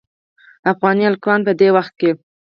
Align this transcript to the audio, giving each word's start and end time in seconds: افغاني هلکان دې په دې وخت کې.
افغاني 0.71 1.03
هلکان 1.07 1.39
دې 1.41 1.45
په 1.47 1.53
دې 1.59 1.69
وخت 1.75 1.93
کې. 1.99 2.11